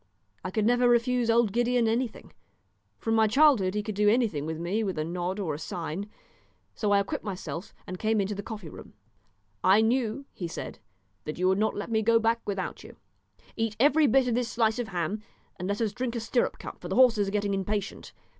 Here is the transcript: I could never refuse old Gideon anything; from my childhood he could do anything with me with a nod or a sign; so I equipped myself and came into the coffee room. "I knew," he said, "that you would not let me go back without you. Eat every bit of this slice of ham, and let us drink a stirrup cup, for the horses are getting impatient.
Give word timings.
I 0.43 0.49
could 0.49 0.65
never 0.65 0.89
refuse 0.89 1.29
old 1.29 1.51
Gideon 1.53 1.87
anything; 1.87 2.33
from 2.97 3.13
my 3.13 3.27
childhood 3.27 3.75
he 3.75 3.83
could 3.83 3.93
do 3.93 4.09
anything 4.09 4.47
with 4.47 4.57
me 4.57 4.83
with 4.83 4.97
a 4.97 5.03
nod 5.03 5.39
or 5.39 5.53
a 5.53 5.59
sign; 5.59 6.09
so 6.73 6.89
I 6.89 6.99
equipped 6.99 7.23
myself 7.23 7.71
and 7.85 7.99
came 7.99 8.19
into 8.19 8.33
the 8.33 8.41
coffee 8.41 8.67
room. 8.67 8.95
"I 9.63 9.81
knew," 9.81 10.25
he 10.33 10.47
said, 10.47 10.79
"that 11.25 11.37
you 11.37 11.47
would 11.49 11.59
not 11.59 11.75
let 11.75 11.91
me 11.91 12.01
go 12.01 12.17
back 12.17 12.41
without 12.47 12.83
you. 12.83 12.95
Eat 13.55 13.75
every 13.79 14.07
bit 14.07 14.27
of 14.27 14.33
this 14.33 14.49
slice 14.49 14.79
of 14.79 14.87
ham, 14.87 15.21
and 15.57 15.67
let 15.67 15.79
us 15.79 15.93
drink 15.93 16.15
a 16.15 16.19
stirrup 16.19 16.57
cup, 16.57 16.79
for 16.81 16.87
the 16.87 16.95
horses 16.95 17.27
are 17.27 17.31
getting 17.31 17.53
impatient. 17.53 18.11